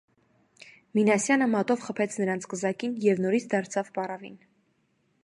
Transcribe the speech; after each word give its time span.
Մինասյանը 0.99 1.47
մատով 1.51 1.85
խփեց 1.89 2.17
նրանց 2.23 2.49
կզակին 2.55 2.97
և 3.07 3.21
նորից 3.27 3.47
դարձավ 3.55 3.93
պառավին. 3.99 4.39